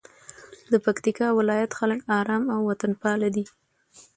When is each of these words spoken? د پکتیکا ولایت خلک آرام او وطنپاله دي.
د 0.71 0.73
پکتیکا 0.85 1.27
ولایت 1.39 1.71
خلک 1.79 1.99
آرام 2.19 2.43
او 2.53 2.59
وطنپاله 2.69 3.29
دي. 3.35 3.45